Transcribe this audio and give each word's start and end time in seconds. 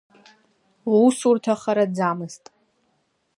Лусурҭа 0.89 1.53
хараӡамызт. 1.61 2.43